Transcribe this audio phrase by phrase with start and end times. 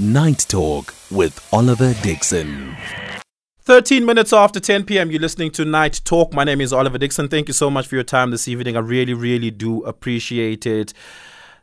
[0.00, 2.76] Night Talk with Oliver Dixon.
[3.62, 6.32] 13 minutes after 10 p.m., you're listening to Night Talk.
[6.32, 7.26] My name is Oliver Dixon.
[7.28, 8.76] Thank you so much for your time this evening.
[8.76, 10.94] I really, really do appreciate it.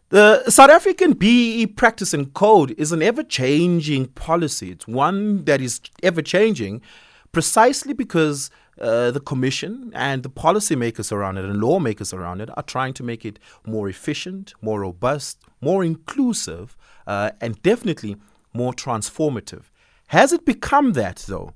[0.10, 4.72] The South African BEE practice and code is an ever changing policy.
[4.72, 6.81] It's one that is ever changing
[7.31, 12.63] precisely because uh, the commission and the policymakers around it and lawmakers around it are
[12.63, 16.76] trying to make it more efficient, more robust, more inclusive,
[17.08, 18.17] uh, and definitely
[18.53, 19.63] more transformative.
[20.08, 21.54] Has it become that, though?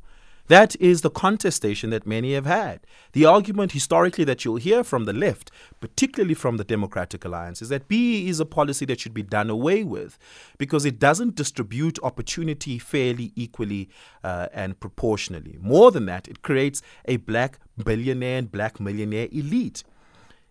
[0.50, 2.80] That is the contestation that many have had.
[3.14, 7.70] The argument historically that you'll hear from the left, particularly from the Democratic Alliance, is
[7.70, 10.18] that BEE is a policy that should be done away with
[10.58, 13.90] because it doesn't distribute opportunity fairly, equally,
[14.24, 15.60] uh, and proportionally.
[15.62, 19.84] More than that, it creates a black billionaire and black millionaire elite.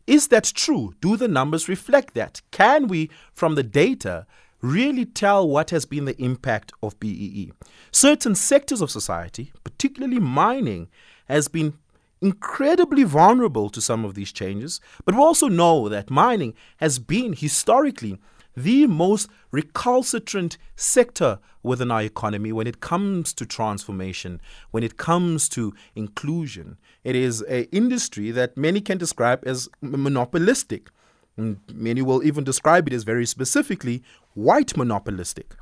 [0.06, 0.94] Is that true?
[1.00, 2.40] Do the numbers reflect that?
[2.52, 4.26] Can we, from the data,
[4.60, 7.52] really tell what has been the impact of BEE.
[7.92, 10.88] Certain sectors of society, particularly mining,
[11.28, 11.74] has been
[12.20, 17.32] incredibly vulnerable to some of these changes, but we also know that mining has been
[17.32, 18.18] historically
[18.56, 24.40] the most recalcitrant sector within our economy when it comes to transformation,
[24.72, 26.76] when it comes to inclusion.
[27.04, 30.90] It is an industry that many can describe as monopolistic.
[31.38, 34.02] Many will even describe it as very specifically
[34.34, 35.54] white monopolistic.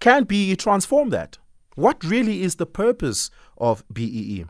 [0.00, 1.38] Can BEE transform that?
[1.74, 4.46] What really is the purpose of BEE?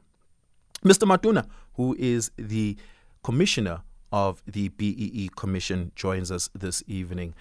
[0.84, 1.06] Mr.
[1.06, 2.76] Matona, who is the
[3.22, 3.82] commissioner
[4.12, 7.34] of the BEE Commission, joins us this evening.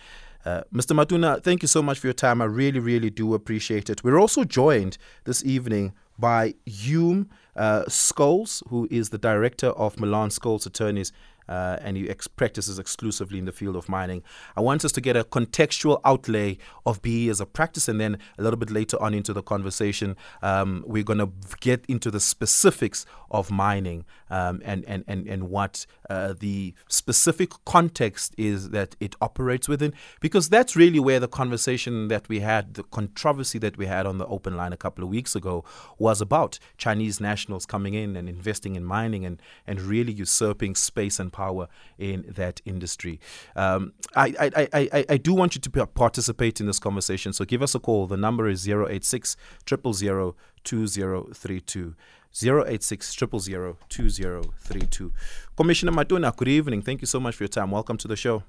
[0.46, 0.96] Uh, Mr.
[0.96, 2.42] Matona, thank you so much for your time.
[2.42, 4.04] I really, really do appreciate it.
[4.04, 10.30] We're also joined this evening by Hulme uh, Scholes, who is the director of Malan
[10.30, 11.12] Scholes Attorneys
[11.48, 14.24] uh, and he ex- practices exclusively in the field of mining.
[14.56, 18.18] I want us to get a contextual outlay of BE as a practice, and then
[18.38, 22.20] a little bit later on into the conversation, um, we're going to get into the
[22.20, 28.96] specifics of mining um, and, and, and, and what uh, the specific context is that
[29.00, 33.78] it operates within, because that's really where the conversation that we had, the controversy that
[33.78, 35.64] we had on the open line a couple of weeks ago
[35.98, 41.20] was about Chinese nationals coming in and investing in mining and, and really usurping space
[41.20, 41.68] and power
[41.98, 43.20] in that industry.
[43.56, 47.62] Um, I, I, I, I do want you to participate in this conversation, so give
[47.62, 48.08] us a call.
[48.08, 49.38] The number is 086
[49.68, 50.36] 000
[50.68, 51.96] 2032.
[52.44, 55.14] 086 2032.
[55.56, 56.82] Commissioner Matona, good evening.
[56.82, 57.72] Thank you so much for your time.
[57.72, 58.44] Welcome to the show.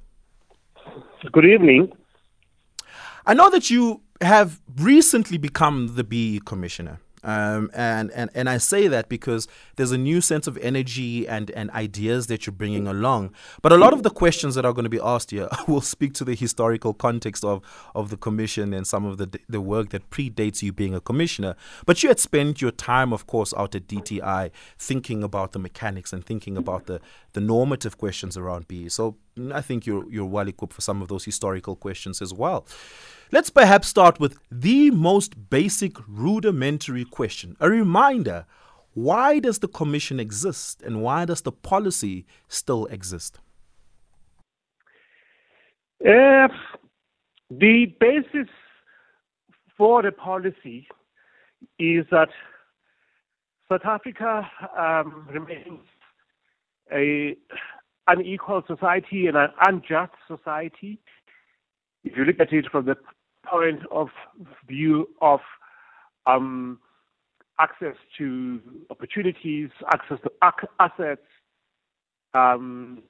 [1.32, 1.92] Good evening.
[3.26, 7.00] I know that you have recently become the BEE commissioner.
[7.24, 11.50] Um, and, and, and I say that because there's a new sense of energy and,
[11.52, 13.34] and ideas that you're bringing along.
[13.62, 16.14] But a lot of the questions that are going to be asked here will speak
[16.14, 17.62] to the historical context of,
[17.94, 21.56] of the commission and some of the, the work that predates you being a commissioner.
[21.86, 26.12] But you had spent your time, of course, out at DTI thinking about the mechanics
[26.12, 27.00] and thinking about the,
[27.32, 28.88] the normative questions around BEE.
[28.88, 29.16] So
[29.52, 32.66] I think you're, you're well equipped for some of those historical questions as well.
[33.30, 37.56] Let's perhaps start with the most basic rudimentary question.
[37.60, 38.46] A reminder
[38.94, 43.38] why does the commission exist and why does the policy still exist?
[46.00, 46.48] Uh,
[47.50, 48.48] the basis
[49.76, 50.88] for the policy
[51.78, 52.30] is that
[53.68, 55.80] South Africa um, remains
[56.90, 57.36] a
[58.06, 60.98] unequal society and an unjust society.
[62.04, 62.96] If you look at it from the
[63.50, 64.08] point of
[64.66, 65.40] view of
[66.26, 66.78] um,
[67.60, 68.60] access to
[68.90, 71.26] opportunities, access to ac- assets,
[72.34, 73.02] um,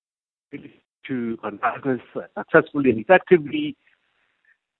[1.06, 1.38] to
[1.82, 2.00] business
[2.36, 3.76] successfully and effectively.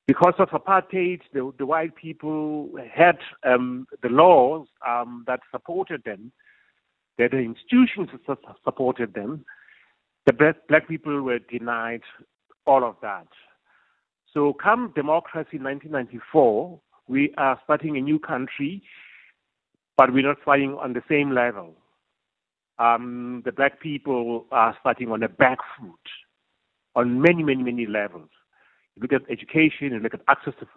[0.07, 6.33] Because of apartheid, the, the white people had um, the laws um, that supported them,
[7.19, 9.45] that the institutions that supported them.
[10.25, 12.03] The black people were denied
[12.67, 13.27] all of that.
[14.38, 16.78] So, come democracy in 1994,
[17.09, 18.84] we are starting a new country,
[19.97, 21.74] but we're not starting on the same level.
[22.78, 26.07] Um, the black people are starting on a back foot
[26.95, 28.28] on many, many, many levels.
[28.95, 30.68] You look at education, you look at access to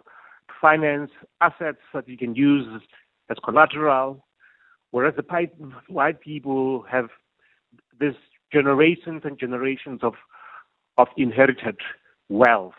[0.60, 2.66] finance, assets that you can use
[3.30, 4.26] as collateral,
[4.90, 5.48] whereas the
[5.86, 7.10] white people have
[8.00, 8.16] this
[8.52, 10.14] generations and generations of,
[10.98, 11.76] of inherited
[12.28, 12.74] wealth.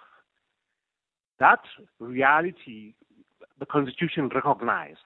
[1.40, 1.60] That
[2.00, 2.94] reality,
[3.60, 5.00] the Constitution recognized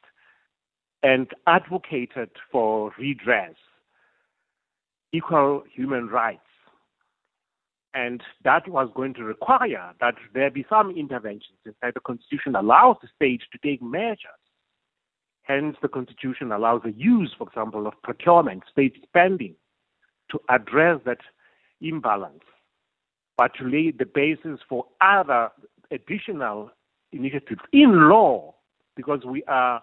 [1.03, 3.55] and advocated for redress,
[5.13, 6.41] equal human rights,
[7.93, 11.57] and that was going to require that there be some interventions.
[11.65, 14.43] In fact, the Constitution allows the state to take measures.
[15.43, 19.55] Hence, the Constitution allows the use, for example, of procurement, state spending,
[20.29, 21.19] to address that
[21.81, 22.43] imbalance,
[23.37, 25.49] but to lay the basis for other
[25.91, 26.71] additional
[27.11, 28.53] initiatives in law,
[28.95, 29.81] because we are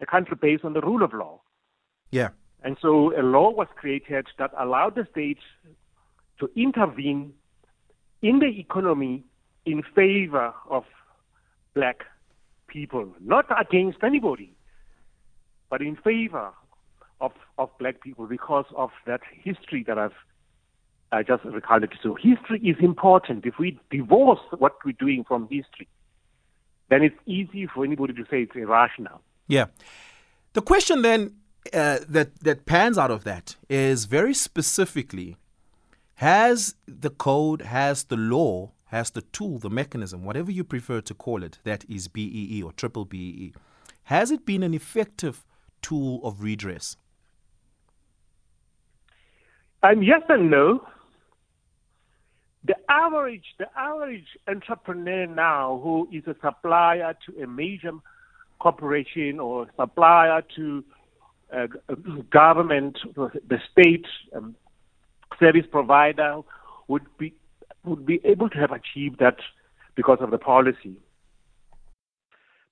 [0.00, 1.40] a country based on the rule of law.
[2.10, 2.28] Yeah.
[2.62, 5.38] And so a law was created that allowed the state
[6.40, 7.32] to intervene
[8.22, 9.24] in the economy
[9.66, 10.84] in favor of
[11.74, 12.04] black
[12.66, 14.54] people, not against anybody,
[15.70, 16.50] but in favor
[17.20, 20.12] of, of black people because of that history that I've
[21.12, 21.92] I just recounted.
[22.02, 23.46] So history is important.
[23.46, 25.88] If we divorce what we're doing from history,
[26.90, 29.20] then it's easy for anybody to say it's irrational.
[29.46, 29.66] Yeah.
[30.54, 31.34] The question then
[31.72, 35.36] uh, that that pans out of that is very specifically
[36.16, 41.14] has the code, has the law, has the tool, the mechanism, whatever you prefer to
[41.14, 43.52] call it, that is BEE or triple BEE,
[44.04, 45.44] has it been an effective
[45.82, 46.96] tool of redress?
[49.82, 50.86] Um, yes and no.
[52.66, 57.92] The average, the average entrepreneur now who is a supplier to a major
[58.58, 60.84] corporation or supplier to
[61.54, 61.66] uh,
[62.30, 64.56] government, the state um,
[65.38, 66.40] service provider
[66.88, 67.34] would be
[67.84, 69.36] would be able to have achieved that
[69.94, 70.96] because of the policy.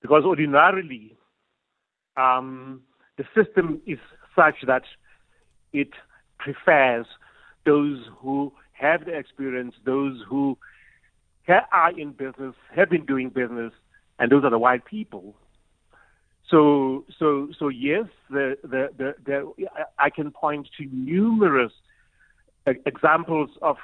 [0.01, 1.15] Because ordinarily,
[2.17, 2.81] um,
[3.17, 3.99] the system is
[4.35, 4.83] such that
[5.71, 5.89] it
[6.39, 7.05] prefers
[7.65, 8.51] those who
[8.83, 10.57] have the experience, those who
[11.47, 13.73] are in business, have been doing business,
[14.19, 15.35] and those are the white people.
[16.49, 21.71] So, so, so yes, the, the, the, the I can point to numerous
[22.65, 23.77] examples of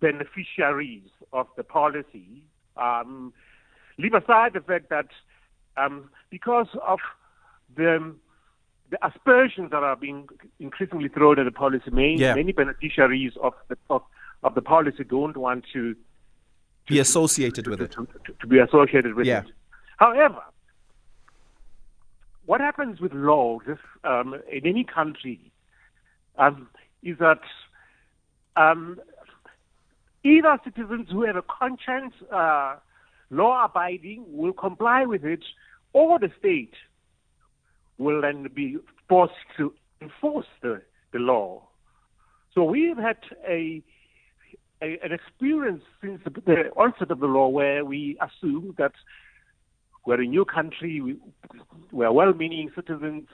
[0.00, 2.42] beneficiaries of the policy.
[2.76, 3.32] Um,
[3.98, 5.08] leave aside the fact that
[5.76, 6.98] um, because of
[7.76, 8.14] the
[8.90, 10.26] the aspersions that are being
[10.58, 12.34] increasingly thrown at the policy, many, yeah.
[12.34, 14.02] many beneficiaries of the of,
[14.42, 15.98] of the policy don't want to, to
[16.88, 17.92] be associated to, with it.
[17.92, 19.40] To, be associated with yeah.
[19.40, 19.52] it.
[19.98, 20.42] However,
[22.46, 23.58] what happens with law
[24.04, 25.52] um, in any country
[26.38, 26.68] um,
[27.02, 27.40] is that
[28.56, 28.98] um,
[30.24, 32.76] either citizens who have a conscience, uh,
[33.30, 35.44] law abiding, will comply with it,
[35.92, 36.74] or the state
[37.98, 38.78] will then be
[39.08, 40.80] forced to enforce the,
[41.12, 41.62] the law.
[42.54, 43.82] So we've had a,
[44.82, 48.92] a, an experience since the, onset of the law where we assume that
[50.06, 51.16] we're a new country, we,
[51.92, 53.28] we're well-meaning citizens,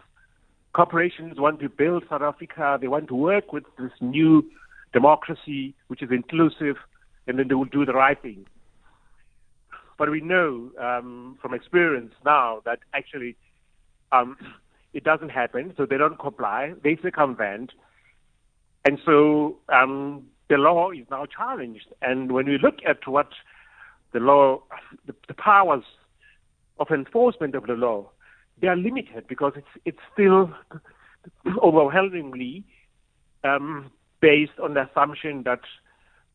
[0.72, 4.44] corporations want to build South Africa, they want to work with this new
[4.92, 6.76] democracy, which is inclusive,
[7.26, 8.46] and then they will do the right thing.
[9.98, 13.36] But we know um, from experience now that actually
[14.12, 14.36] um,
[14.92, 17.72] it doesn't happen, so they don't comply, they circumvent,
[18.84, 21.88] and so um, the law is now challenged.
[22.02, 23.30] And when we look at what
[24.12, 24.62] the law,
[25.06, 25.84] the, the powers
[26.78, 28.10] of enforcement of the law,
[28.60, 30.50] they are limited because it's it's still
[31.62, 32.64] overwhelmingly
[33.44, 33.90] um,
[34.20, 35.60] based on the assumption that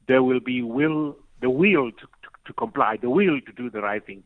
[0.08, 3.82] there will be will the will to, to, to, comply, the will to do the
[3.82, 4.24] right thing.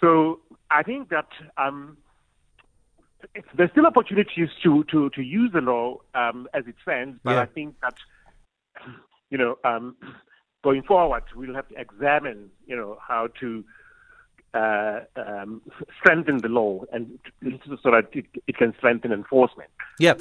[0.00, 0.40] So
[0.70, 1.28] I think that
[1.58, 1.98] um,
[3.54, 7.42] there's still opportunities to, to, to use the law um, as it stands, but yeah.
[7.42, 7.94] I think that
[9.30, 9.96] you know um,
[10.64, 13.64] going forward we'll have to examine you know how to
[14.54, 15.60] uh, um,
[15.98, 17.18] strengthen the law and
[17.82, 19.68] so that it, it, can strengthen enforcement.
[19.98, 20.14] Yeah.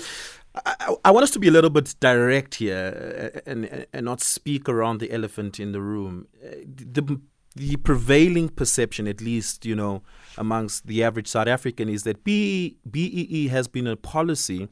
[0.65, 4.19] I, I, want us to be a little bit direct here uh, and, and not
[4.19, 6.27] speak around the elephant in the room.
[6.41, 7.19] The,
[7.55, 10.01] the prevailing perception, at least, you know,
[10.37, 14.67] amongst the average South African, is that BEE, BEE has been a policy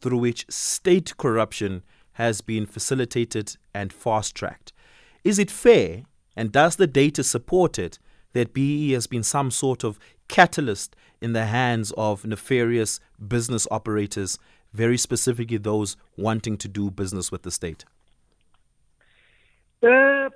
[0.00, 1.82] through which state corruption
[2.14, 4.72] has been facilitated and fast tracked.
[5.24, 6.02] Is it fair,
[6.36, 7.98] and does the data support it,
[8.32, 14.38] that BEE has been some sort of catalyst in the hands of nefarious business operators,
[14.72, 17.84] very specifically those wanting to do business with the state?
[19.82, 20.30] Uh,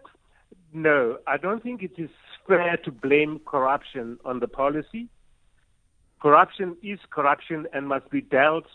[0.72, 2.10] no, I don't think it is
[2.46, 5.08] fair to blame corruption on the policy.
[6.20, 8.66] Corruption is corruption and must be dealt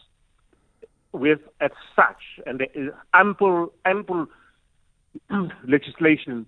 [1.13, 4.27] with as such, and there is ample, ample
[5.67, 6.45] legislation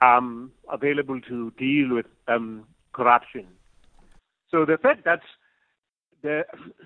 [0.00, 3.46] um, available to deal with um, corruption.
[4.50, 5.20] So the fact that
[6.22, 6.42] the,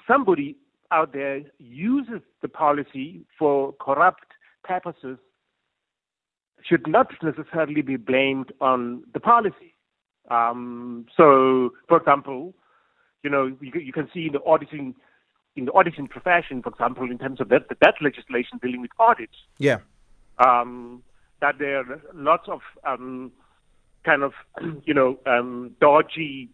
[0.06, 0.56] somebody
[0.90, 4.26] out there uses the policy for corrupt
[4.62, 5.18] purposes
[6.62, 9.74] should not necessarily be blamed on the policy.
[10.30, 12.54] Um, so, for example,
[13.22, 14.94] you know, you, you, can see in the auditing
[15.56, 19.36] in the auditing profession, for example, in terms of that, that legislation dealing with audits.
[19.58, 19.78] Yeah.
[20.38, 21.02] Um,
[21.40, 23.32] that there are lots of um,
[24.04, 24.32] kind of,
[24.84, 26.50] you know, um, dodgy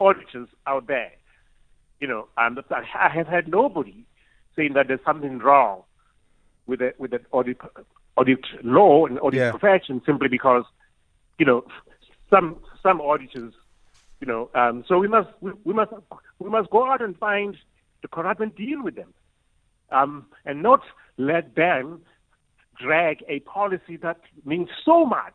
[0.00, 1.12] auditors out there.
[2.00, 4.04] You know, and I have had nobody
[4.56, 5.82] saying that there's something wrong
[6.66, 7.58] with the with the audit
[8.16, 9.50] audit law and audit yeah.
[9.50, 10.64] profession simply because,
[11.38, 11.64] you know,
[12.28, 13.54] some some auditors,
[14.20, 15.92] you know, um, so we must we, we, must
[16.40, 17.56] we must go out and find
[18.02, 19.14] the and deal with them,
[19.90, 20.80] um, and not
[21.18, 22.02] let them
[22.80, 25.34] drag a policy that means so much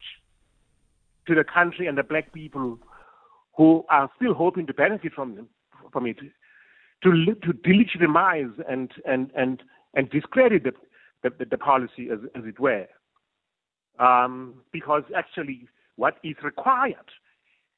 [1.28, 2.80] to the country and the black people
[3.56, 5.48] who are still hoping to benefit from them,
[5.92, 6.18] from it,
[7.04, 10.74] to to delegitimize and and and and discredit the
[11.24, 12.88] the, the policy as, as it were,
[14.00, 16.96] um, because actually what is required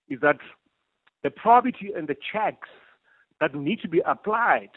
[0.09, 0.37] is that
[1.23, 2.67] the probity and the checks
[3.39, 4.69] that need to be applied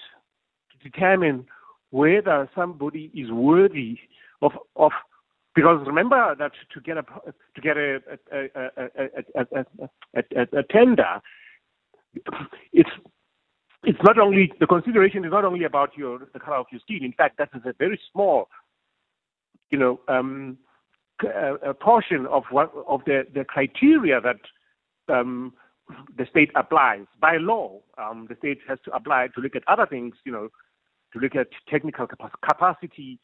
[0.70, 1.46] to determine
[1.90, 3.98] whether somebody is worthy
[4.40, 4.92] of of
[5.54, 8.00] because remember that to get a to get a
[8.32, 8.48] a,
[9.34, 9.64] a,
[10.14, 11.20] a, a tender,
[12.72, 12.90] it's
[13.84, 17.04] it's not only the consideration is not only about your the color of your skin.
[17.04, 18.48] In fact, that is a very small,
[19.70, 20.56] you know, um,
[21.22, 24.40] a, portion of what of the the criteria that
[25.14, 25.52] um,
[26.16, 27.80] the state applies by law.
[27.98, 30.48] Um, the state has to apply to look at other things, you know,
[31.12, 33.18] to look at technical capacity,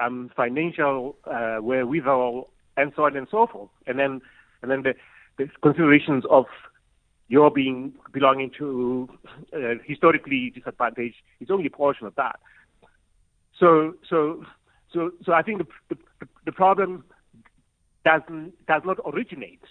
[0.00, 3.70] um, financial uh, wherewithal, and so on and so forth.
[3.86, 4.20] And then,
[4.62, 4.94] and then the,
[5.38, 6.46] the considerations of
[7.28, 9.08] your being belonging to
[9.54, 12.40] uh, historically disadvantaged is only a portion of that.
[13.58, 14.44] So, so,
[14.92, 17.04] so, so I think the, the, the problem
[18.04, 19.62] doesn't does not originate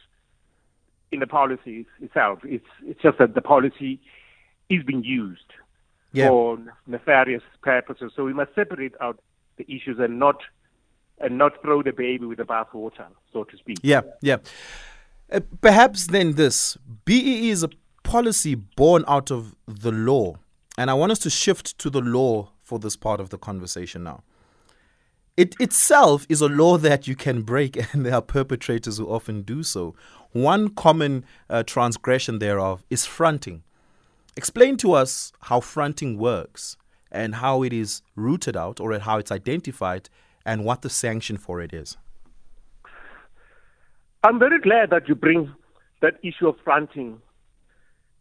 [1.12, 2.40] in the policy itself.
[2.44, 4.00] It's it's just that the policy
[4.70, 5.52] is being used
[6.14, 6.28] yeah.
[6.28, 8.12] for nefarious purposes.
[8.16, 9.20] So we must separate out
[9.58, 10.38] the issues and not
[11.20, 13.78] and not throw the baby with the bathwater, so to speak.
[13.84, 14.38] Yeah, yeah.
[15.32, 17.70] Uh, perhaps then this BEE is a
[18.04, 20.36] policy born out of the law,
[20.78, 24.04] and I want us to shift to the law for this part of the conversation
[24.04, 24.24] now.
[25.42, 29.42] It itself is a law that you can break, and there are perpetrators who often
[29.42, 29.96] do so.
[30.34, 33.64] One common uh, transgression thereof is fronting.
[34.38, 36.78] Explain to us how fronting works
[37.12, 40.10] and how it is rooted out or how it's identified
[40.46, 41.98] and what the sanction for it is.
[44.24, 45.52] I'm very glad that you bring
[46.04, 47.20] that issue of fronting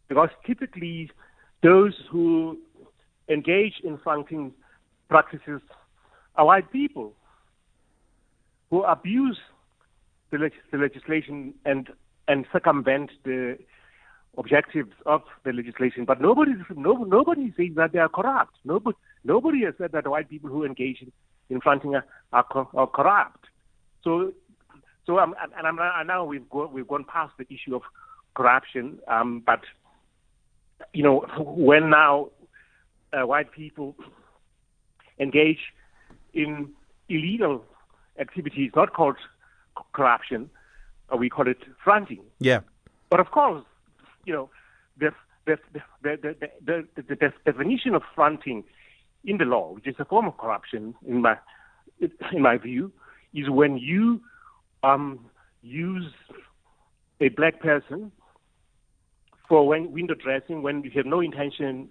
[0.07, 1.11] because typically
[1.61, 2.57] those who
[3.29, 4.55] engage in fronting
[5.07, 5.61] practices
[6.35, 7.13] white people
[8.69, 9.39] who abuse
[10.31, 11.89] the, leg- the legislation and
[12.27, 13.57] and circumvent the
[14.37, 16.05] objectives of the legislation.
[16.05, 18.55] But nobody, no, nobody says that they are corrupt.
[18.63, 21.11] Nobody, nobody has said that white people who engage in,
[21.49, 23.45] in fronting are, are, are corrupt.
[24.03, 24.33] So,
[25.05, 27.81] so um, and I'm, and now we've gone, we've gone past the issue of
[28.35, 28.99] corruption.
[29.07, 29.61] Um, but
[30.93, 32.29] you know, when now
[33.13, 33.95] uh, white people
[35.19, 35.59] engage
[36.33, 36.69] in
[37.09, 37.63] illegal
[38.19, 39.17] activities, not called
[39.93, 40.49] corruption,
[41.11, 42.23] uh, we call it fronting.
[42.39, 42.61] Yeah.
[43.09, 43.63] But of course,
[44.25, 44.49] you know,
[44.97, 45.11] the
[45.45, 46.35] the the the,
[46.65, 48.63] the, the, the definition of fronting
[49.23, 51.37] in the law, which is a form of corruption, in my
[52.31, 52.91] in my view,
[53.33, 54.21] is when you
[54.83, 55.25] um,
[55.61, 56.11] use
[57.19, 58.11] a black person
[59.47, 61.89] for when window dressing when you have no intention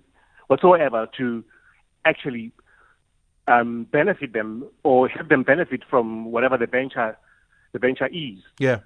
[0.49, 1.45] whatsoever to
[2.05, 2.53] actually
[3.51, 7.19] um, benefit them or help them benefit from whatever the venture
[7.73, 8.39] the venture is.
[8.59, 8.79] Yeah.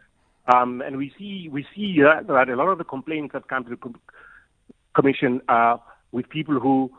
[0.53, 3.65] Um, and we see we see that, that a lot of the complaints that come
[3.65, 4.01] to the com-
[4.95, 6.91] commission are with people who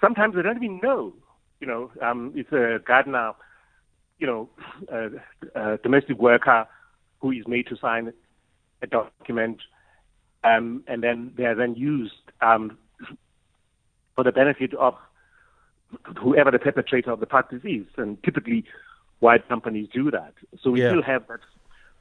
[0.00, 1.12] sometimes they don't even know.
[1.60, 3.32] You know, um, it's a gardener,
[4.18, 4.48] you know,
[4.92, 5.08] a,
[5.54, 6.66] a domestic worker
[7.20, 8.12] who is made to sign
[8.82, 9.58] a document,
[10.42, 12.76] um, and then they are then used um,
[14.14, 14.94] for the benefit of
[16.20, 17.86] whoever the perpetrator of the practice is.
[17.96, 18.64] And typically,
[19.20, 20.34] white companies do that.
[20.60, 20.90] So we yeah.
[20.90, 21.40] still have that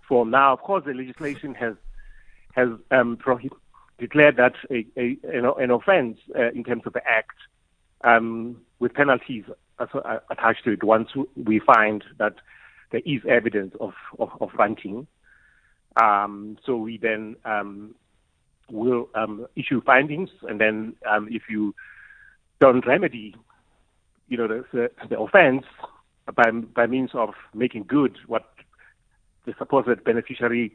[0.08, 0.30] form.
[0.32, 1.76] Now, of course, the legislation has
[2.54, 3.18] has um,
[3.98, 5.18] declared that a, a,
[5.60, 7.38] an offence uh, in terms of the act
[8.04, 9.46] um, with penalties
[9.80, 12.36] uh, attached to it once we find that
[12.92, 15.08] there is evidence of, of, of fronting.
[16.00, 17.96] Um, so we then um,
[18.70, 21.74] will um, issue findings, and then um, if you
[22.60, 23.36] don't remedy,
[24.34, 25.64] you know, the, the, the offence
[26.34, 28.52] by by means of making good what
[29.46, 30.74] the supposed beneficiary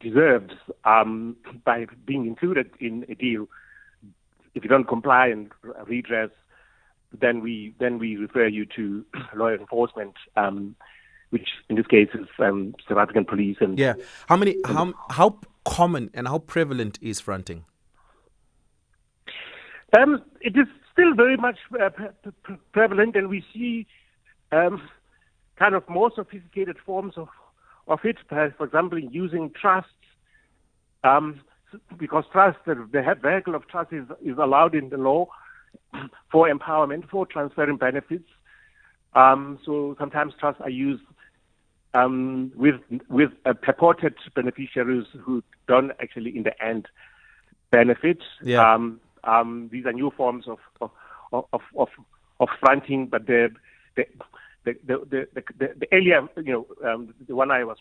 [0.00, 0.52] deserves
[0.84, 3.46] um, by being included in a deal.
[4.56, 5.52] If you don't comply and
[5.86, 6.30] redress,
[7.12, 9.04] then we then we refer you to
[9.36, 10.74] law enforcement, um,
[11.30, 13.58] which in this case is um, South African police.
[13.60, 13.94] And yeah,
[14.28, 17.64] how many how how common and how prevalent is fronting?
[19.96, 20.66] Um, it is
[20.96, 23.86] still very much uh, pre- pre- prevalent, and we see
[24.50, 24.80] um,
[25.58, 27.28] kind of more sophisticated forms of
[27.86, 28.16] of it.
[28.28, 29.90] For example, using trusts,
[31.04, 31.40] um,
[31.98, 35.26] because trust, the, the vehicle of trust is, is allowed in the law
[36.32, 38.28] for empowerment, for transferring benefits.
[39.14, 41.02] Um, so sometimes trusts are used
[41.94, 46.88] um, with with uh, purported beneficiaries who don't actually, in the end,
[47.70, 48.18] benefit.
[48.42, 48.74] Yeah.
[48.74, 50.90] Um, um, these are new forms of of
[51.32, 51.88] of of,
[52.40, 53.50] of fronting, but the
[53.96, 54.04] the
[54.64, 57.78] the, the, the, the, the earlier, you know, um, the one I was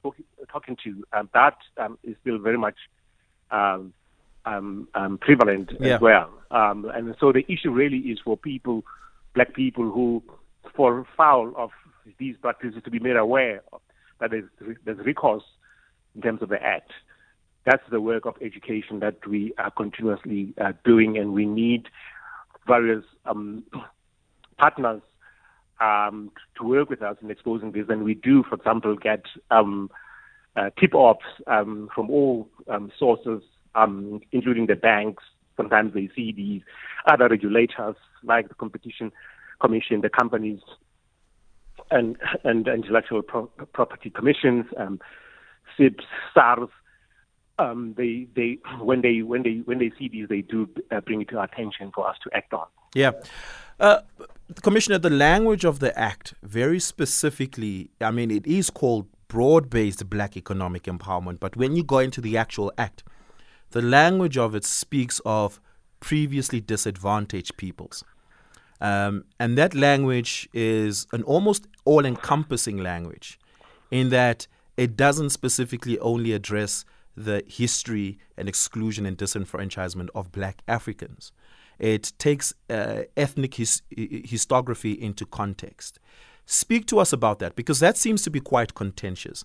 [0.48, 2.76] talking to, um, that um, is still very much
[3.50, 3.92] um,
[4.46, 5.96] um, um, prevalent Yeah.
[5.96, 6.30] as well.
[6.52, 8.84] Um, and so the issue really is for people,
[9.34, 10.22] black people who
[10.76, 11.72] fall foul of
[12.20, 13.82] these practices to be made aware of,
[14.20, 15.44] that there's, there's recourse
[16.14, 16.92] in terms of the act.
[17.66, 21.88] That's the work of education that we are continuously uh, doing, and we need
[22.68, 23.64] various um,
[24.58, 25.02] partners
[25.82, 27.86] um, to work with us in exposing this.
[27.90, 29.90] And we do, for example, get um,
[30.56, 33.42] uh, tip-offs um, from all um, sources,
[33.74, 35.24] um, including the banks.
[35.58, 36.62] Sometimes they see these
[37.08, 39.12] other regulators like the Competition
[39.60, 40.60] Commission, the companies,
[41.92, 45.00] and and intellectual pro- property commissions, um,
[45.78, 46.04] SIPs,
[46.34, 46.70] SARS.
[47.58, 51.22] Um, they they when they when they when they see these, they do uh, bring
[51.22, 52.68] it to our attention for us to act on.
[52.94, 53.12] Yeah.
[53.80, 54.02] Uh,
[54.62, 60.08] Commissioner, the language of the Act, very specifically, I mean, it is called broad based
[60.10, 63.04] black economic empowerment, but when you go into the actual Act,
[63.72, 65.60] the language of it speaks of
[66.00, 68.04] previously disadvantaged peoples.
[68.80, 73.40] Um, and that language is an almost all encompassing language
[73.90, 80.62] in that it doesn't specifically only address the history and exclusion and disenfranchisement of black
[80.68, 81.32] Africans.
[81.80, 86.00] It takes uh, ethnic his- into context.
[86.46, 89.44] Speak to us about that because that seems to be quite contentious.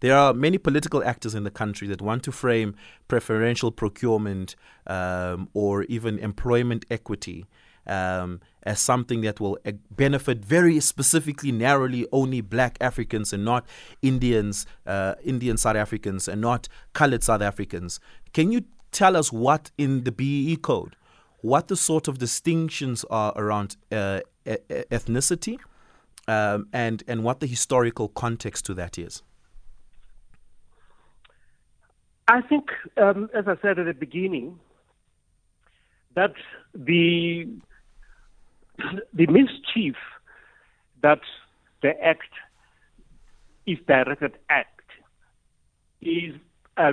[0.00, 2.76] There are many political actors in the country that want to frame
[3.08, 4.54] preferential procurement
[4.86, 7.46] um, or even employment equity
[7.88, 13.66] um, as something that will uh, benefit very specifically, narrowly, only black Africans and not
[14.02, 18.00] Indians, uh, Indian South Africans, and not colored South Africans.
[18.32, 20.96] Can you tell us what in the BEE code,
[21.40, 25.58] what the sort of distinctions are around uh, ethnicity,
[26.26, 29.22] um, and and what the historical context to that is?
[32.28, 34.58] I think, um, as I said at the beginning,
[36.14, 36.34] that
[36.74, 37.48] the
[39.12, 39.96] the mischief
[41.02, 41.20] that
[41.82, 42.32] the act
[43.66, 44.66] is directed at
[46.00, 46.34] is
[46.76, 46.92] a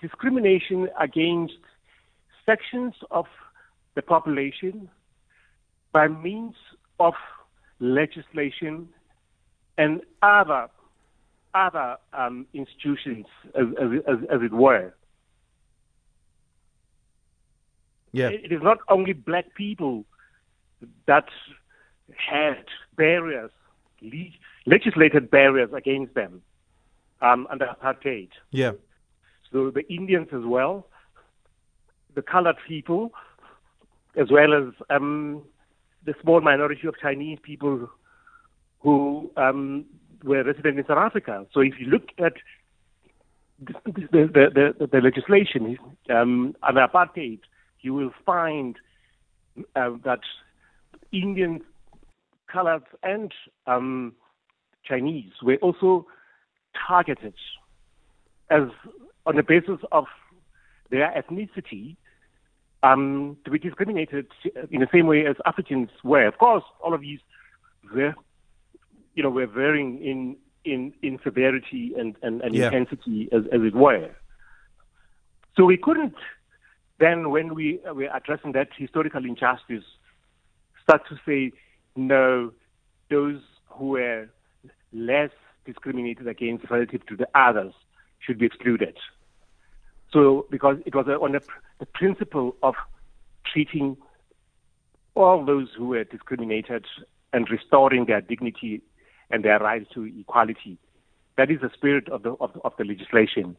[0.00, 1.54] discrimination against
[2.46, 3.26] sections of
[3.94, 4.88] the population
[5.92, 6.54] by means
[6.98, 7.14] of
[7.78, 8.88] legislation
[9.76, 10.68] and other
[11.54, 14.94] other um, institutions, as, as, as, as it were.
[18.12, 18.28] Yeah.
[18.28, 20.04] It is not only black people
[21.06, 21.28] that
[22.16, 22.64] had
[22.96, 23.50] barriers,
[24.02, 24.34] le-
[24.66, 26.42] legislated barriers against them
[27.20, 28.30] um, under apartheid.
[28.50, 28.72] Yeah.
[29.52, 30.86] So the Indians as well,
[32.14, 33.12] the colored people,
[34.16, 35.42] as well as um,
[36.04, 37.88] the small minority of Chinese people
[38.80, 39.84] who um,
[40.22, 41.46] were resident in South Africa.
[41.52, 42.34] So if you look at
[43.60, 43.74] the,
[44.12, 45.78] the, the, the legislation
[46.10, 47.40] um, under apartheid,
[47.80, 48.76] you will find
[49.76, 50.20] uh, that
[51.12, 51.62] Indians,
[52.50, 53.32] colored, and
[53.66, 54.14] um,
[54.84, 56.06] Chinese were also
[56.86, 57.34] targeted
[58.50, 58.68] as
[59.26, 60.06] on the basis of
[60.90, 61.96] their ethnicity
[62.82, 64.26] um, to be discriminated
[64.70, 66.26] in the same way as Africans were.
[66.26, 67.20] Of course, all of these
[67.92, 68.14] were,
[69.14, 72.66] you know, were varying in in, in severity and, and, and Yeah.
[72.66, 74.10] intensity as, as it were.
[75.56, 76.14] So we couldn't
[76.98, 79.84] then, when we were addressing that historical injustice,
[80.88, 81.52] start to say,
[81.96, 82.52] no,
[83.10, 84.28] those who were
[84.92, 85.30] less
[85.64, 87.72] discriminated against relative to the others
[88.20, 88.96] should be excluded.
[90.12, 91.42] So, because it was on the,
[91.78, 92.74] the principle of
[93.44, 93.96] treating
[95.14, 96.86] all those who were discriminated
[97.32, 98.80] and restoring their dignity
[99.30, 100.78] and their rights to equality
[101.38, 103.56] that is the spirit of the of, of the legislation.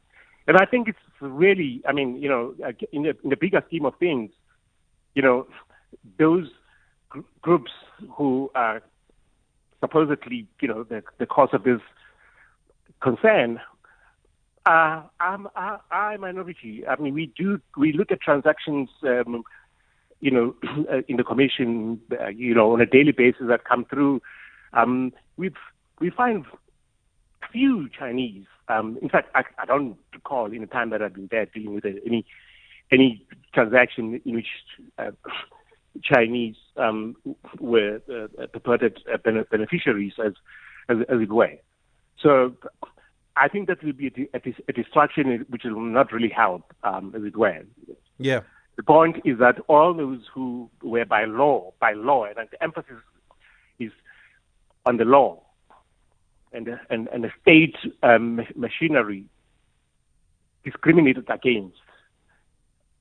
[0.47, 2.53] And I think it's really, I mean, you know,
[2.91, 4.31] in the, in the bigger scheme of things,
[5.15, 5.47] you know,
[6.17, 6.47] those
[7.09, 7.71] gr- groups
[8.15, 8.81] who are
[9.79, 11.81] supposedly, you know, the, the cause of this
[13.01, 13.59] concern
[14.65, 16.85] are, I'm, I, a minority.
[16.87, 19.43] I mean, we do we look at transactions, um,
[20.19, 20.55] you know,
[21.07, 24.21] in the commission, uh, you know, on a daily basis that come through.
[24.73, 25.51] Um, we
[25.99, 26.45] we find
[27.51, 28.45] few Chinese.
[28.67, 31.73] Um, in fact, I, I don't recall in the time that I've been there dealing
[31.73, 32.25] with any
[32.91, 34.47] any transaction in which
[34.97, 35.11] uh,
[36.03, 37.15] Chinese um,
[37.59, 39.17] were uh, purported uh,
[39.51, 40.33] beneficiaries, as,
[40.87, 41.57] as as it were.
[42.21, 42.55] So
[43.35, 47.13] I think that will be a, a, a distraction which will not really help, um,
[47.15, 47.63] as it were.
[48.17, 48.41] Yeah.
[48.75, 52.95] The point is that all those who were by law, by law, and the emphasis
[53.77, 53.91] is
[54.85, 55.41] on the law
[56.53, 59.25] and the, and, and the state um, machinery
[60.63, 61.77] discriminated against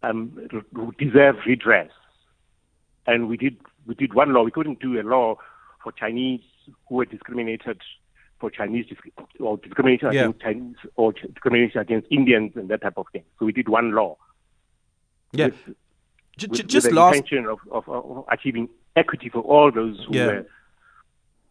[0.03, 0.49] um,
[0.99, 1.91] deserve redress.
[3.09, 4.45] And we did we did one law.
[4.45, 5.37] We couldn't do a law
[5.83, 6.43] for Chinese
[6.89, 7.81] who were discriminated
[8.39, 8.87] for Chinese
[9.41, 10.21] or discrimination yeah.
[10.21, 13.25] against Chinese or discrimination against Indians and that type of thing.
[13.39, 14.17] So we did one law.
[15.33, 15.47] Yeah.
[15.47, 15.55] With,
[16.37, 20.05] j- with, just with the last intention of, of, of, achieving equity for all those
[20.07, 20.27] who Yeah.
[20.27, 20.47] were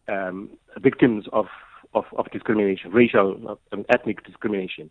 [0.08, 1.46] um, victims of,
[1.92, 4.90] of, of discrimination, racial and ethnic discrimination.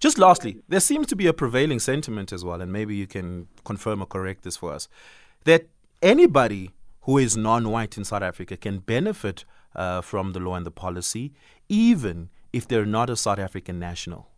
[0.00, 3.48] Just lastly, there seems to be a prevailing sentiment as well, and maybe you can
[3.64, 4.88] confirm or correct this for us,
[5.44, 5.68] that
[6.02, 6.70] anybody
[7.02, 11.32] who is non-white in South Africa can benefit uh, from the law and the policy,
[11.68, 14.28] even if they're not a South African national.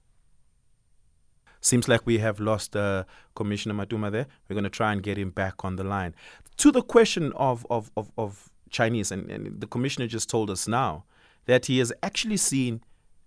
[1.60, 4.26] Seems like we have lost uh, Commissioner Matona there.
[4.48, 6.14] We're going to try and get him back on the line.
[6.58, 10.66] To the question of, of, of, of Chinese, and, and the commissioner just told us
[10.66, 11.04] now
[11.46, 12.82] that he has actually seen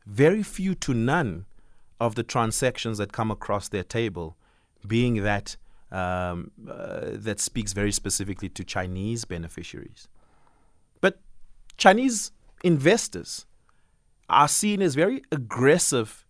[0.05, 1.45] very few to none
[1.99, 4.35] of the transactions that come across their table
[4.85, 5.55] being that
[5.93, 10.07] um, uh, that speaks very specifically to Chinese beneficiaries.
[10.99, 11.19] But
[11.77, 12.31] Chinese
[12.63, 13.45] investors
[14.27, 16.25] are seen as very aggressive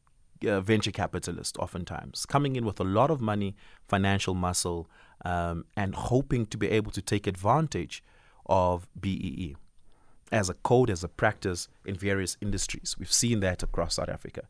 [0.45, 3.55] uh, venture capitalists, oftentimes coming in with a lot of money,
[3.87, 4.89] financial muscle,
[5.23, 8.03] um, and hoping to be able to take advantage
[8.45, 9.55] of BEE
[10.33, 12.97] as a code, as a practice in various industries.
[12.99, 14.41] We've seen that across South Africa.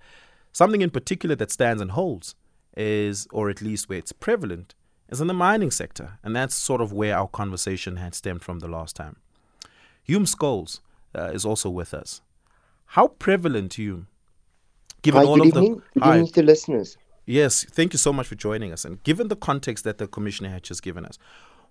[0.52, 2.34] Something in particular that stands and holds
[2.76, 4.73] is, or at least where it's prevalent,
[5.13, 6.19] is in the mining sector.
[6.23, 9.17] And that's sort of where our conversation had stemmed from the last time.
[10.08, 10.82] Hulme Scholes
[11.15, 12.21] uh, is also with us.
[12.88, 14.08] How prevalent, Hulme,
[15.02, 15.76] given Hi, all of evening.
[15.76, 15.82] the.
[15.93, 16.15] Good Hi.
[16.17, 16.97] evening to listeners.
[17.26, 18.84] Yes, thank you so much for joining us.
[18.84, 21.17] And given the context that the commissioner had just given us,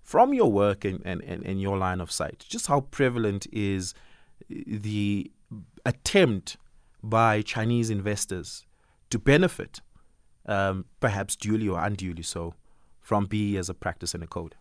[0.02, 3.94] from your work and, and, and, and your line of sight, just how prevalent is
[4.48, 5.30] the
[5.84, 6.56] attempt
[7.02, 8.64] by Chinese investors
[9.10, 9.80] to benefit,
[10.46, 12.54] um, perhaps duly or unduly so,
[13.02, 14.54] from BE as a practice and a code?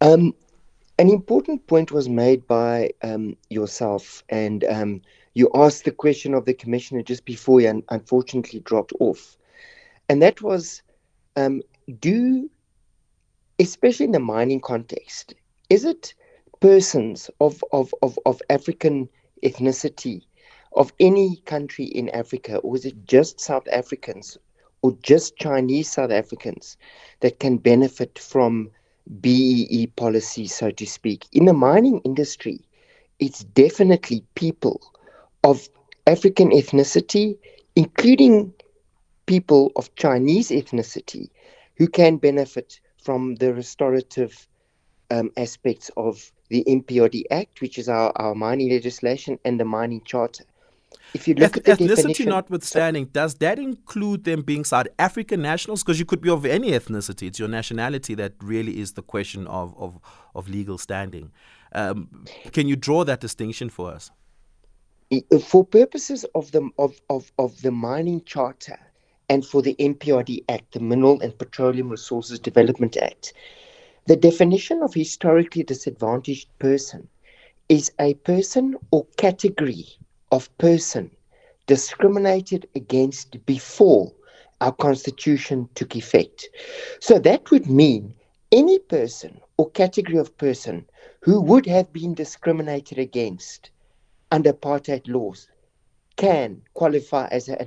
[0.00, 0.34] Um,
[0.98, 5.02] an important point was made by um, yourself, and um,
[5.34, 9.36] you asked the question of the commissioner just before he un- unfortunately dropped off.
[10.08, 10.82] And that was
[11.36, 11.62] um,
[12.00, 12.50] do,
[13.58, 15.34] especially in the mining context,
[15.68, 16.14] is it
[16.60, 19.08] persons of, of, of, of African
[19.42, 20.22] ethnicity,
[20.76, 24.38] of any country in Africa, or is it just South Africans
[24.84, 26.76] or just Chinese South Africans
[27.20, 28.70] that can benefit from
[29.22, 31.24] BEE policy, so to speak?
[31.32, 32.60] In the mining industry,
[33.18, 34.82] it's definitely people
[35.42, 35.70] of
[36.06, 37.38] African ethnicity,
[37.74, 38.52] including
[39.24, 41.30] people of Chinese ethnicity,
[41.78, 44.46] who can benefit from the restorative
[45.10, 50.02] um, aspects of the MPRD Act, which is our, our mining legislation, and the mining
[50.04, 50.44] charter.
[51.14, 55.42] If you look Eth- at the ethnicity notwithstanding, does that include them being South African
[55.42, 55.82] nationals?
[55.82, 57.28] Because you could be of any ethnicity.
[57.28, 59.98] It's your nationality that really is the question of, of,
[60.34, 61.30] of legal standing.
[61.72, 64.10] Um, can you draw that distinction for us?
[65.44, 68.78] for purposes of the of, of, of the mining charter
[69.28, 73.32] and for the MPRD Act, the Mineral and Petroleum Resources Development Act,
[74.06, 77.08] the definition of historically disadvantaged person
[77.68, 79.86] is a person or category
[80.30, 81.10] of person
[81.66, 84.12] discriminated against before
[84.60, 86.48] our constitution took effect.
[87.00, 88.14] So that would mean
[88.52, 90.86] any person or category of person
[91.20, 93.70] who would have been discriminated against
[94.30, 95.48] under apartheid laws
[96.16, 97.66] can qualify as a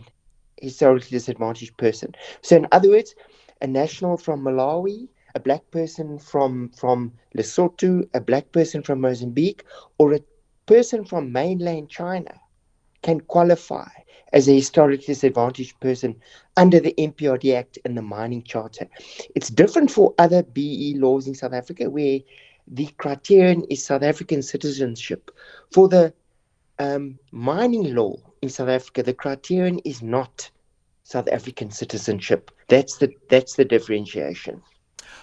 [0.62, 2.14] historically disadvantaged person.
[2.42, 3.16] So, in other words,
[3.62, 9.64] a national from Malawi, a black person from from Lesotho, a black person from Mozambique,
[9.98, 10.22] or a
[10.66, 12.40] person from mainland China
[13.02, 13.88] can qualify
[14.34, 16.16] as a historically disadvantaged person
[16.58, 18.88] under the MPRD Act and the Mining Charter.
[19.36, 22.20] It's different for other BE laws in South Africa where
[22.68, 25.32] the criterion is South African citizenship.
[25.72, 26.14] For the
[26.80, 30.50] um, mining law in South Africa, the criterion is not
[31.04, 32.52] South African citizenship.
[32.68, 34.62] That's the that's the differentiation.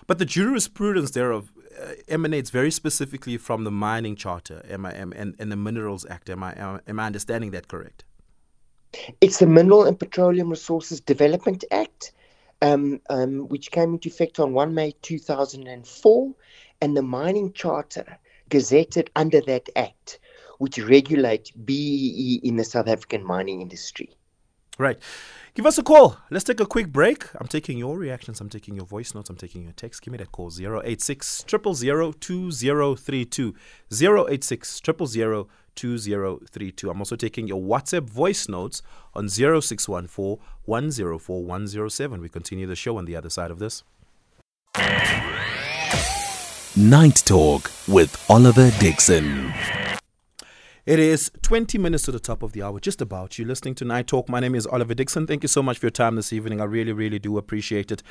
[0.06, 1.52] But the jurisprudence thereof
[2.08, 6.30] emanates very specifically from the Mining Charter am I, am, and, and the Minerals Act.
[6.30, 8.04] Am I, am I understanding that correct?
[9.20, 12.12] It's the Mineral and Petroleum Resources Development Act,
[12.62, 16.34] um, um, which came into effect on 1 May 2004,
[16.80, 18.18] and the Mining Charter
[18.50, 20.20] gazetted under that act,
[20.58, 24.10] which regulate BEE in the South African mining industry.
[24.78, 24.98] Right.
[25.54, 26.16] Give us a call.
[26.30, 27.26] Let's take a quick break.
[27.36, 28.40] I'm taking your reactions.
[28.40, 29.30] I'm taking your voice notes.
[29.30, 30.02] I'm taking your text.
[30.02, 33.54] Give me that call 086 000 2032.
[33.92, 36.90] 086 000 2032.
[36.90, 38.82] I'm also taking your WhatsApp voice notes
[39.14, 42.20] on 0614 104 107.
[42.20, 43.84] We continue the show on the other side of this.
[46.76, 49.52] Night Talk with Oliver Dixon.
[50.86, 53.38] It is 20 minutes to the top of the hour, just about.
[53.38, 54.28] You're listening to Night Talk.
[54.28, 55.26] My name is Oliver Dixon.
[55.26, 56.60] Thank you so much for your time this evening.
[56.60, 58.02] I really, really do appreciate it.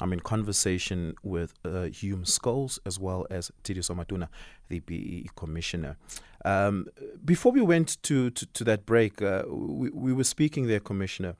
[0.00, 4.28] I'm in conversation with uh, Hulme Scholes as well as Tshediso Matona,
[4.68, 5.96] the BE Commissioner.
[6.44, 6.86] Um,
[7.24, 11.34] before we went to, to, to that break, uh, we, we were speaking there, Commissioner,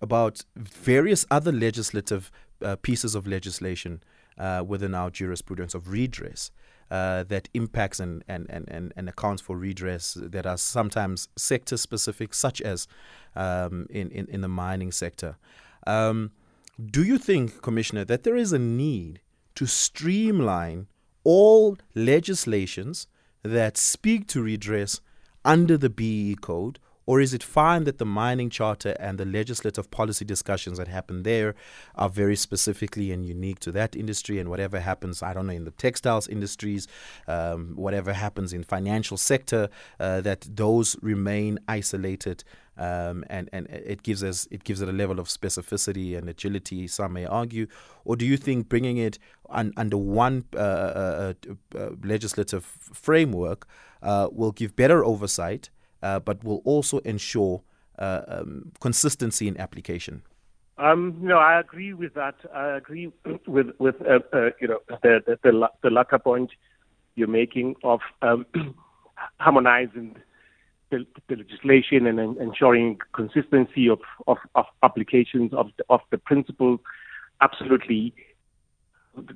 [0.00, 2.30] about various other legislative
[2.64, 4.04] uh, pieces of legislation
[4.38, 6.52] uh, within our jurisprudence of redress
[6.90, 12.32] uh, that impacts and, and, and, and, accounts for redress that are sometimes sector specific,
[12.32, 12.88] such as
[13.36, 15.36] um, in, in, in, the mining sector.
[15.86, 16.30] Um,
[16.82, 19.20] do you think, Commissioner, that there is a need
[19.54, 20.86] to streamline
[21.24, 23.06] all legislations
[23.42, 25.00] that speak to redress
[25.44, 29.90] under the BE code or is it fine that the mining charter and the legislative
[29.90, 31.54] policy discussions that happen there
[31.94, 34.38] are very specifically and unique to that industry?
[34.38, 36.86] And whatever happens, I don't know, in the textiles industries,
[37.26, 42.44] um, whatever happens in financial sector, uh, that those remain isolated.
[42.76, 46.86] Um, and and it gives us it gives it a level of specificity and agility.
[46.88, 47.68] Some may argue,
[48.04, 49.18] or do you think bringing it
[49.48, 53.66] un, under one uh, uh, uh, uh legislative framework
[54.02, 55.70] uh, will give better oversight
[56.02, 57.62] uh, but will also ensure
[57.98, 60.22] uh, um, consistency in application.
[60.78, 62.36] Um, no, I agree with that.
[62.54, 63.10] I agree
[63.46, 66.50] with with uh, uh, you know the, the the, the point
[67.16, 68.46] you're making of um,
[69.40, 70.16] harmonizing
[70.90, 76.78] the, the, legislation and ensuring consistency of, of, of applications of the, of the principle.
[77.40, 78.14] Absolutely,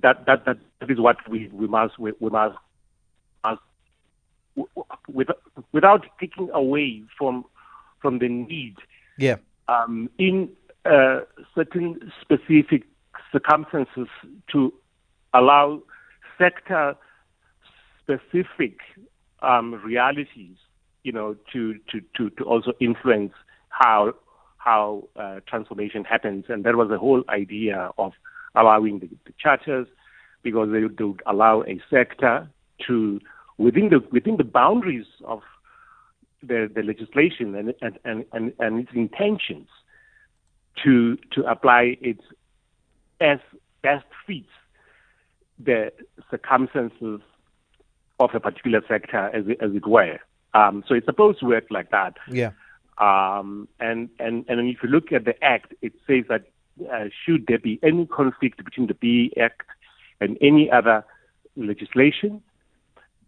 [0.02, 2.56] that that that is what we, we must we, we must
[5.08, 5.28] with,
[5.72, 7.44] without taking away from
[8.00, 8.76] from the need.
[9.16, 9.36] Yeah.
[9.68, 10.50] Um, in
[10.84, 11.20] uh,
[11.54, 12.82] certain specific
[13.30, 14.08] circumstances
[14.50, 14.72] to
[15.32, 15.82] allow
[16.36, 16.96] sector
[18.02, 18.78] specific
[19.40, 20.56] um, realities,
[21.04, 23.32] you know, to, to, to, to also influence
[23.68, 24.14] how
[24.58, 26.44] how uh, transformation happens.
[26.48, 28.12] And that was the whole idea of
[28.54, 29.88] allowing the, the charters
[30.42, 32.48] because they would allow a sector
[32.86, 33.20] to
[33.58, 35.42] within the within the boundaries of
[36.42, 39.68] the, the legislation and, and, and, and its intentions
[40.82, 42.18] to to apply it
[43.20, 43.38] as
[43.82, 44.48] best fits
[45.58, 45.92] the
[46.30, 47.20] circumstances
[48.18, 50.18] of a particular sector, as it, as it were.
[50.54, 52.16] Um, so it's supposed to work like that.
[52.28, 52.50] Yeah.
[52.98, 56.44] Um, and and and if you look at the act, it says that
[56.92, 59.66] uh, should there be any conflict between the BE Act
[60.20, 61.04] and any other
[61.56, 62.42] legislation,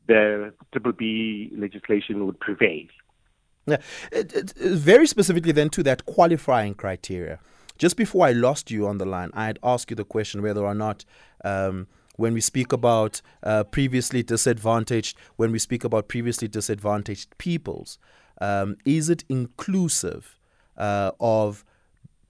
[0.06, 2.86] the Triple B legislation would prevail.
[3.66, 3.78] Yeah,
[4.56, 7.38] very specifically then to that qualifying criteria.
[7.78, 10.64] Just before I lost you on the line, I had asked you the question whether
[10.64, 11.04] or not.
[11.44, 17.98] Um, when we speak about uh, previously disadvantaged, when we speak about previously disadvantaged peoples,
[18.40, 20.38] um, is it inclusive
[20.76, 21.64] uh, of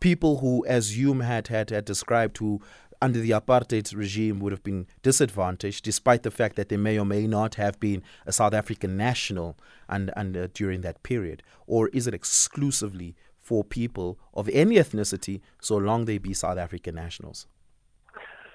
[0.01, 2.63] people who, as Hulme had, had, had described, who
[3.05, 7.05] under the apartheid regime would have been disadvantaged, despite the fact that they may or
[7.05, 9.59] may not have been a South African national
[9.91, 11.43] and, and uh, during that period?
[11.67, 16.95] Or is it exclusively for people of any ethnicity, so long they be South African
[16.95, 17.47] nationals?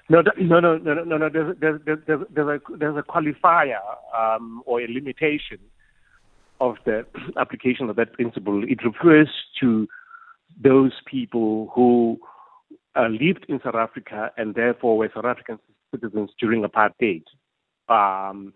[0.08, 1.28] No, no, no, no, no, no.
[1.28, 2.00] There's, there's, there's,
[2.34, 3.78] there's, a, there's a qualifier
[4.18, 5.60] um, or a limitation
[6.60, 7.06] of the
[7.38, 8.64] application of that principle.
[8.64, 9.86] It refers to
[10.60, 12.18] those people who
[12.96, 15.58] uh, lived in South Africa and therefore were South African
[15.94, 17.24] citizens during apartheid.
[17.88, 18.52] Um,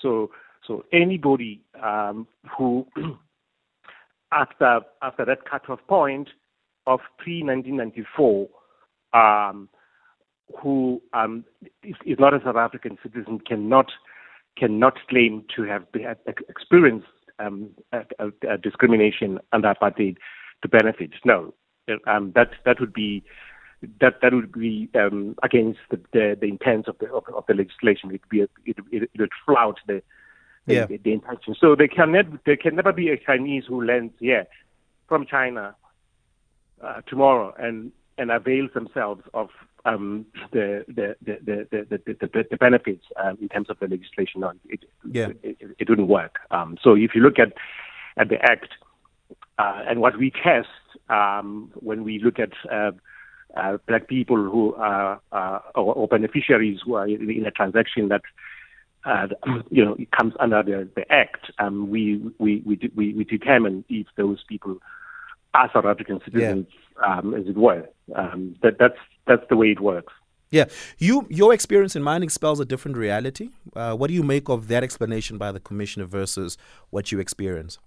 [0.00, 0.30] so,
[0.66, 2.86] so anybody um, who
[4.32, 6.28] after after that cutoff point
[6.86, 8.48] of pre 1994,
[9.12, 9.68] um,
[10.62, 11.44] who um,
[11.82, 13.90] is, is, not a South African citizen cannot
[14.56, 15.84] cannot claim to have
[16.48, 17.06] experienced
[17.38, 20.16] um, a, a, a discrimination under apartheid
[20.62, 21.10] to benefit.
[21.24, 21.54] No,
[22.06, 23.22] um, that that would be
[24.00, 27.54] that that would be um, against the, the, the intent of the of, of, the
[27.54, 28.10] legislation.
[28.10, 30.02] It would be a, it, it, it would flout the
[30.66, 30.86] the, yeah.
[30.86, 31.54] the, the intention.
[31.58, 34.46] So they can never there can never be a Chinese who lands here
[35.06, 35.74] from China
[36.82, 39.48] uh, tomorrow and and avails themselves of
[39.84, 44.42] um, the, the, the, the, the, the, benefits um, in terms of the legislation.
[44.68, 45.28] It, yeah.
[45.42, 46.40] it, it, it wouldn't work.
[46.50, 47.52] Um, so if you look at
[48.16, 48.68] at the act
[49.58, 50.68] uh, and what we test
[51.08, 52.90] um, when we look at uh,
[53.56, 55.20] uh, black people who are
[55.74, 58.22] or, or, beneficiaries who are in a transaction that
[59.04, 59.28] uh,
[59.70, 63.84] you know it comes under the, the act, um, we, we, we, we, we determine
[63.88, 64.78] if those people
[65.54, 66.66] are South African citizens,
[67.00, 67.18] yeah.
[67.18, 67.88] um, as it were.
[68.14, 70.12] Um, that, that's that's the way it works.
[70.50, 70.64] Yeah,
[70.96, 73.50] you your experience in mining spells a different reality.
[73.76, 76.56] Uh, what do you make of that explanation by the commissioner versus
[76.90, 77.78] what you experience?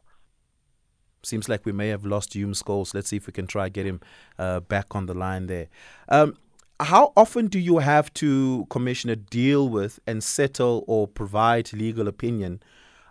[1.23, 2.93] Seems like we may have lost Hulme Scholes.
[2.93, 4.01] Let's see if we can try get him
[4.39, 5.67] uh, back on the line there.
[6.09, 6.37] Um,
[6.79, 12.61] how often do you have to, Commissioner, deal with and settle or provide legal opinion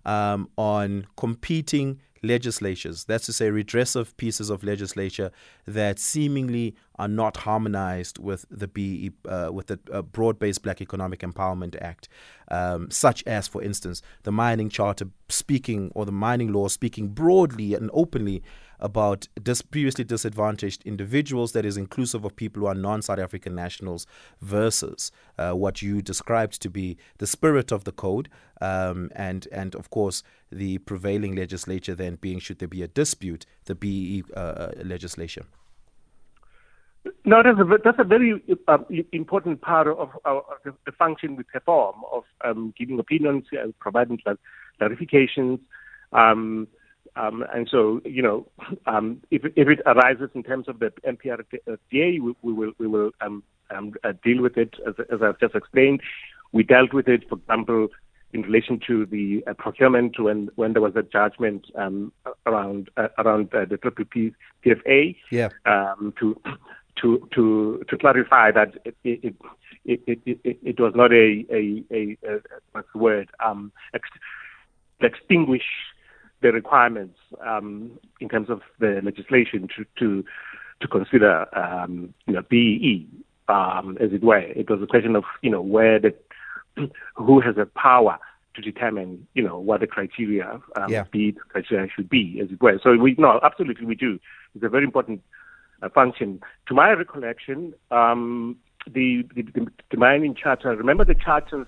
[0.04, 5.30] um, on competing legislatures, that's to say, redressive pieces of legislature
[5.66, 11.20] that seemingly are not harmonized with the BE, uh, with the uh, Broad-Based Black Economic
[11.20, 12.10] Empowerment Act,
[12.48, 17.72] um, such as, for instance, the Mining Charter speaking or the mining law speaking broadly
[17.72, 18.42] and openly
[18.80, 23.54] about dis- previously disadvantaged individuals, that is inclusive of people who are non South African
[23.54, 24.06] nationals,
[24.42, 28.28] versus uh, what you described to be the spirit of the code,
[28.60, 33.46] um, and, and of course, the prevailing legislature then being, should there be a dispute,
[33.64, 35.46] the BE uh, uh, legislation.
[37.24, 38.78] No, that's a, that's a very uh,
[39.12, 44.18] important part of, our, the, the, function we perform of um, giving opinions, uh, providing
[44.80, 45.60] clarifications,
[46.12, 46.66] um,
[47.16, 48.46] um, and so, you know,
[48.86, 53.10] um, if, if it arises in terms of the MPRDA, we, we will, we will
[53.20, 56.00] um, um, uh, deal with it as, as, I've just explained.
[56.52, 57.88] We dealt with it, for example,
[58.32, 62.12] in relation to the uh, procurement when, when there was a judgment um,
[62.46, 64.04] around uh, around uh, the triple
[64.64, 65.16] PFA.
[65.32, 65.48] Yeah.
[65.66, 66.40] Um, to
[67.00, 69.34] to to to clarify that it it,
[69.84, 72.40] it, it, it, it was not a a, a, a
[72.72, 74.08] what's the word um, ex-
[75.00, 75.64] extinguish
[76.42, 80.24] the requirements um, in terms of the legislation to to,
[80.80, 83.08] to consider um, you know BEE
[83.48, 84.38] um, as it were.
[84.38, 86.14] It was a question of you know where the
[87.14, 88.18] who has the power
[88.54, 91.04] to determine you know what the criteria um, yeah.
[91.10, 92.78] be criteria should be as it were.
[92.82, 94.18] So we no absolutely we do.
[94.54, 95.22] It's a very important
[95.88, 96.40] function.
[96.68, 99.42] To my recollection, um, the, the,
[99.90, 100.76] the mining charter.
[100.76, 101.66] Remember the charters.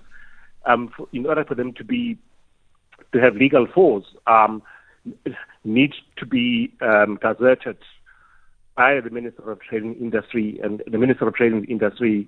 [0.65, 2.17] Um, for, in order for them to be
[3.11, 4.61] to have legal force um,
[5.63, 7.77] needs to be um, gazetted
[8.75, 12.27] by the Minister of Trade and Industry, and the Minister of Trade and Industry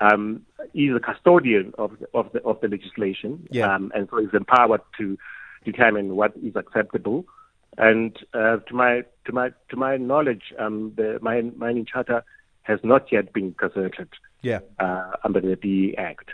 [0.00, 3.74] um, is a custodian of the, of the, of the legislation, yeah.
[3.74, 5.18] um, and so is empowered to
[5.64, 7.26] determine what is acceptable.
[7.78, 12.24] And uh, to my to my to my knowledge, um, the mining charter
[12.62, 14.08] has not yet been gazetted
[14.42, 14.60] yeah.
[14.78, 16.30] Uh, under the BE Act.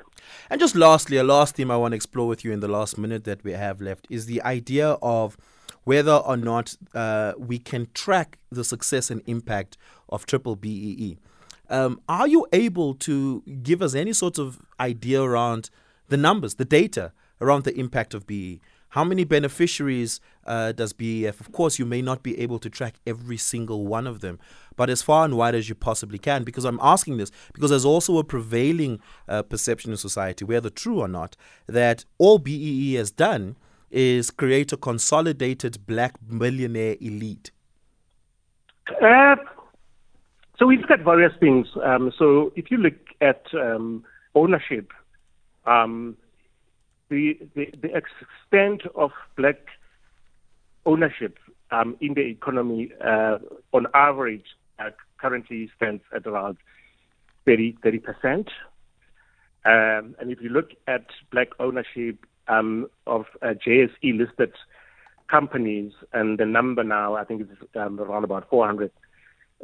[0.48, 2.98] And just lastly, a last theme I want to explore with you in the last
[2.98, 5.36] minute that we have left is the idea of
[5.84, 9.76] whether or not uh, we can track the success and impact
[10.08, 11.18] of triple BEE.
[11.68, 15.70] Um, are you able to give us any sort of idea around
[16.08, 18.60] the numbers, the data around the impact of BE?
[18.90, 21.40] How many beneficiaries uh, does BEF?
[21.40, 24.38] Of course, you may not be able to track every single one of them,
[24.76, 26.42] but as far and wide as you possibly can.
[26.42, 31.00] Because I'm asking this because there's also a prevailing uh, perception in society, whether true
[31.00, 33.56] or not, that all BEE has done
[33.90, 37.50] is create a consolidated black millionaire elite.
[39.02, 39.36] Uh,
[40.58, 41.68] so we look at various things.
[41.82, 44.92] Um, so if you look at um, ownership,
[45.64, 46.16] um,
[47.10, 49.58] the, the, the extent of black
[50.86, 51.38] ownership
[51.70, 53.38] um, in the economy uh,
[53.72, 54.46] on average
[54.78, 56.56] uh, currently stands at around
[57.44, 58.48] 30 percent.
[59.64, 64.52] Um, and if you look at black ownership um, of uh, JSE listed
[65.28, 68.90] companies, and the number now I think is um, around about 400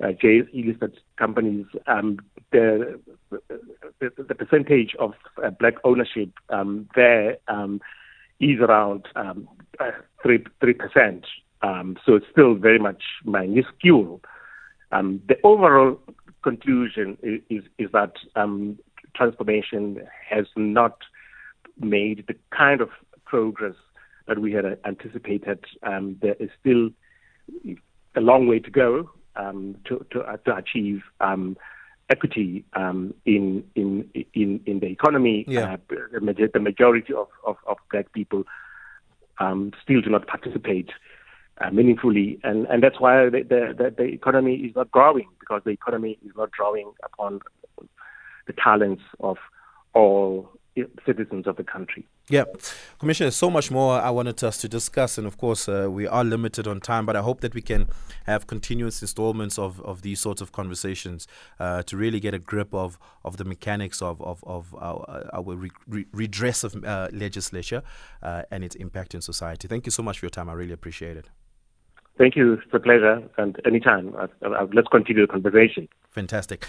[0.02, 2.18] uh, JSE listed companies, um,
[2.52, 7.80] the, the, the percentage of uh, black ownership um, there um,
[8.38, 9.48] is around um,
[10.22, 11.24] three three percent.
[11.62, 14.20] Um, so it's still very much minuscule.
[14.92, 15.98] Um, the overall
[16.42, 18.12] conclusion is, is, is that
[19.16, 20.98] transformation has not
[21.80, 22.90] made the kind of
[23.24, 23.74] progress
[24.28, 25.64] that we had anticipated.
[25.82, 26.90] There is still
[28.14, 31.56] a long way to go um, to, to, uh, to, achieve um,
[32.10, 35.44] equity um, in, in in in the economy.
[35.48, 35.74] Yeah.
[35.74, 38.44] Uh, the, majority of, of, of black people
[39.38, 40.90] um, still do not participate
[41.60, 45.70] uh, meaningfully, and, and that's why the, the, the economy is not growing because the
[45.70, 47.40] economy is not drawing upon
[48.46, 49.36] the talents of
[49.94, 50.50] all
[51.04, 52.06] citizens of the country.
[52.28, 52.44] Yeah,
[52.98, 56.24] Commissioner, so much more I wanted us to discuss, and of course, uh, we are
[56.24, 57.88] limited on time, but I hope that we can
[58.24, 61.26] have continuous installments of, of these sorts of conversations
[61.60, 65.54] uh, to really get a grip of, of the mechanics of, of, of our, our
[65.56, 67.82] re- re- redress of uh, legislature
[68.22, 69.68] uh, and its impact in society.
[69.68, 70.48] Thank you so much for your time.
[70.48, 71.30] I really appreciate it.
[72.18, 72.54] Thank you.
[72.54, 73.22] It's a pleasure.
[73.36, 74.14] And anytime,
[74.74, 75.86] let's continue the conversation.
[76.10, 76.66] Fantastic.